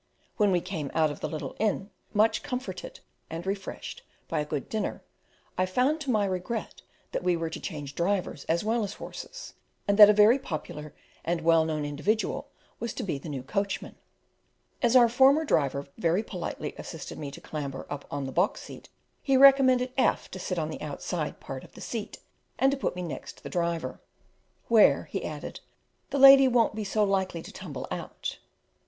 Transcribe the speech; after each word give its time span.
When 0.37 0.49
we 0.49 0.61
came 0.61 0.89
out 0.95 1.11
of 1.11 1.19
the 1.19 1.29
little 1.29 1.55
inn, 1.59 1.91
much 2.11 2.41
comforted 2.41 3.01
and 3.29 3.45
refreshed 3.45 4.01
by 4.27 4.39
a 4.39 4.45
good 4.45 4.67
dinner, 4.67 5.03
I 5.59 5.67
found 5.67 6.01
to 6.01 6.09
my 6.09 6.25
regret 6.25 6.81
that 7.11 7.21
we 7.21 7.37
were 7.37 7.51
to 7.51 7.59
change 7.59 7.93
drivers 7.93 8.43
as 8.45 8.63
well 8.63 8.83
as 8.83 8.93
horses, 8.93 9.53
and 9.87 9.99
that 9.99 10.09
a 10.09 10.13
very 10.13 10.39
popular 10.39 10.95
and 11.23 11.41
well 11.41 11.65
known 11.65 11.85
individual 11.85 12.47
was 12.79 12.95
to 12.95 13.03
be 13.03 13.19
the 13.19 13.29
new 13.29 13.43
coachman. 13.43 13.95
As 14.81 14.95
our 14.95 15.07
former 15.07 15.45
driver 15.45 15.85
very 15.99 16.23
politely 16.23 16.73
assisted 16.79 17.19
me 17.19 17.29
to 17.29 17.39
clamber 17.39 17.85
up 17.87 18.05
on 18.09 18.25
the 18.25 18.31
box 18.31 18.61
seat, 18.61 18.89
he 19.21 19.37
recommended 19.37 19.93
F 19.99 20.31
to 20.31 20.39
sit 20.39 20.57
on 20.57 20.71
the 20.71 20.81
outside 20.81 21.39
part 21.39 21.63
of 21.63 21.73
the 21.73 21.79
seat, 21.79 22.17
and 22.57 22.71
to 22.71 22.77
put 22.77 22.95
me 22.95 23.03
next 23.03 23.43
the 23.43 23.49
driver, 23.49 24.01
"where," 24.67 25.03
he 25.11 25.23
added, 25.23 25.59
"the 26.09 26.17
lady 26.17 26.47
won't 26.47 26.73
be 26.73 26.83
so 26.83 27.03
likely 27.03 27.43
to 27.43 27.51
tumble 27.53 27.87
out." 27.91 28.39